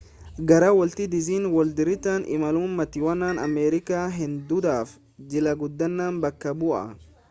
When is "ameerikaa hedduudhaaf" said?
3.45-4.99